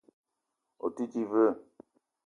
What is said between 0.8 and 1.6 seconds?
O te di ve?